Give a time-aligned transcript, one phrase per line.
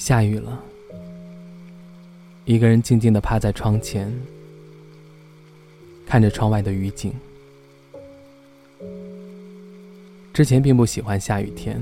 [0.00, 0.58] 下雨了，
[2.46, 4.10] 一个人静静的趴在窗前，
[6.06, 7.12] 看着窗外的雨景。
[10.32, 11.78] 之前并不喜欢下雨天，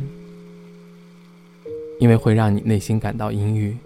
[2.01, 3.77] 因为会让你内心感到阴郁。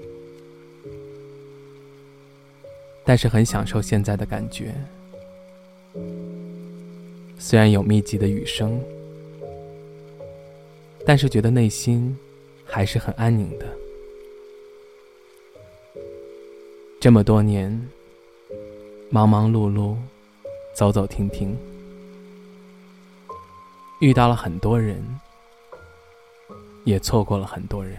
[3.05, 4.75] 但是很享受现在的感觉，
[7.39, 8.81] 虽然有密集的雨声，
[11.05, 12.17] 但是觉得内心
[12.65, 13.82] 还是很安宁的。
[17.03, 17.69] 这么多年，
[19.11, 19.97] 忙忙碌碌，
[20.73, 21.53] 走走停停，
[24.01, 25.03] 遇到了很多人，
[26.85, 27.99] 也错过了很多人。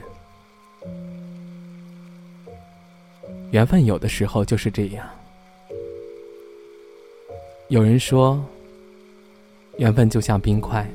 [3.52, 5.06] 缘分有的时候就是这样。
[7.67, 8.41] 有人说，
[9.80, 10.89] 缘分就像冰块，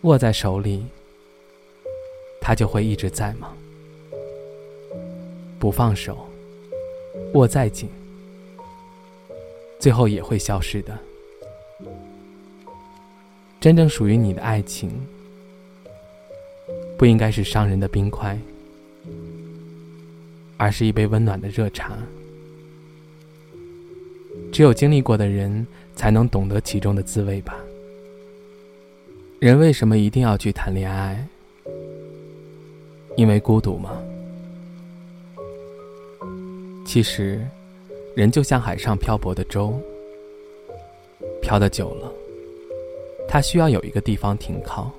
[0.00, 0.84] 握在手里，
[2.40, 3.52] 它就会一直在吗？
[5.64, 6.28] 不放手，
[7.32, 7.88] 握再紧，
[9.78, 10.94] 最后也会消失的。
[13.58, 14.90] 真正属于你的爱情，
[16.98, 18.38] 不应该是伤人的冰块。
[20.58, 21.96] 而是一杯温暖的热茶。
[24.52, 27.56] 只有经历过的人，才能懂得其中的滋味吧。
[29.40, 31.26] 人为什么一定要去谈恋爱？
[33.16, 33.98] 因为孤独吗？
[36.94, 37.44] 其实，
[38.14, 39.74] 人就像海上漂泊的舟，
[41.42, 42.08] 漂得久了，
[43.26, 44.92] 它需要有一个地方停靠。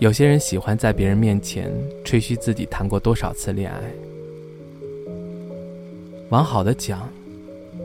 [0.00, 1.72] 有些人喜欢在别人面前
[2.02, 3.80] 吹嘘自己谈过多少次恋爱，
[6.30, 7.08] 往好的讲，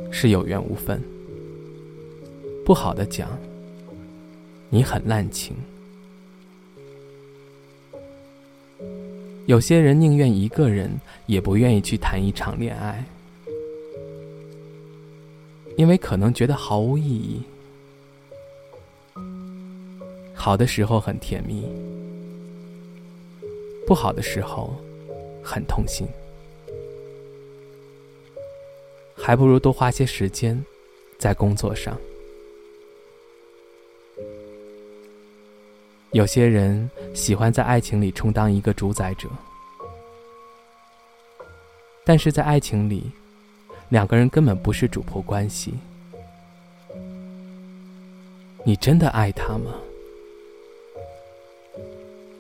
[0.10, 0.98] 是有缘无分；
[2.66, 3.30] 不好的讲，
[4.72, 5.56] 你很滥情。
[9.46, 10.90] 有些人宁愿一个人，
[11.26, 13.04] 也不愿意去谈一场恋爱，
[15.76, 17.42] 因为可能觉得毫无意义。
[20.34, 21.68] 好的时候很甜蜜。
[23.86, 24.74] 不好的时候，
[25.44, 26.08] 很痛心，
[29.14, 30.64] 还不如多花些时间
[31.20, 32.00] 在工作上。
[36.13, 39.28] 有些人喜欢在爱情里充当一个主宰者，
[42.06, 43.12] 但是在爱情里，
[43.90, 45.74] 两个人根本不是主仆关系。
[48.63, 49.74] 你真的爱他吗？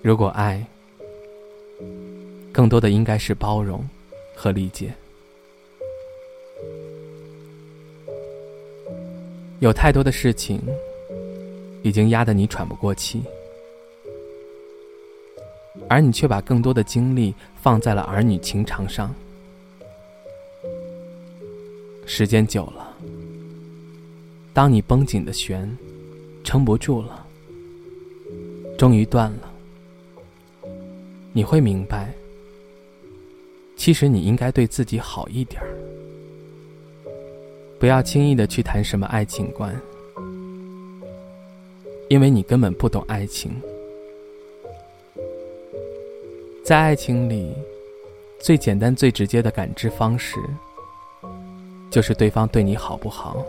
[0.03, 0.63] 如果爱，
[2.51, 3.83] 更多的应该是包容
[4.35, 4.93] 和理解。
[9.61, 10.61] 有太多的事情
[11.81, 13.23] 已经压得你喘不过气，
[15.93, 19.13] 而你却把更多的精力放在了儿女情长上。
[22.03, 22.97] 时间久了，
[24.53, 25.77] 当你绷紧的弦
[26.43, 27.23] 撑不住了，
[28.75, 29.53] 终于断了，
[31.31, 32.11] 你会明白。
[33.75, 35.77] 其实你应该对自己好一点儿，
[37.79, 39.79] 不要轻易的去谈什么爱情观，
[42.09, 43.51] 因为你根本不懂爱情。
[46.63, 47.53] 在爱情里，
[48.39, 50.39] 最简单、最直接的感知方式，
[51.91, 53.45] 就是对方对你好不好，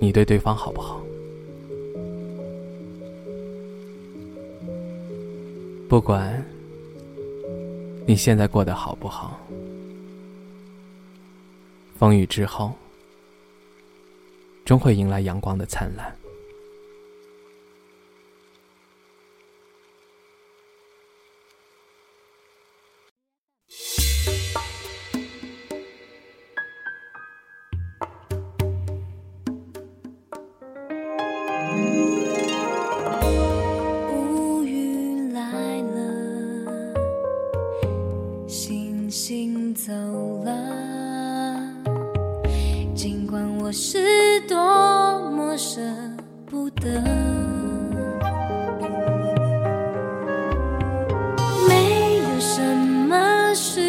[0.00, 1.02] 你对对方好不好。
[5.88, 6.42] 不管。
[8.06, 9.38] 你现在过得好不好？
[11.96, 12.72] 风雨之后，
[14.64, 16.12] 终会迎来阳光的灿烂。
[44.48, 45.80] 多么舍
[46.46, 46.88] 不得，
[51.68, 52.60] 没有什
[53.08, 53.80] 么是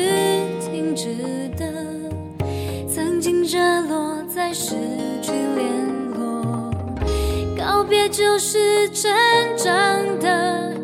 [0.59, 1.65] 停止的，
[2.88, 4.75] 曾经热络再失
[5.21, 6.71] 去联络，
[7.57, 9.12] 告别就是成
[9.57, 9.69] 长
[10.19, 10.80] 的。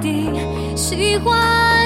[0.00, 0.32] 定
[0.76, 1.79] 喜欢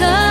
[0.00, 0.29] because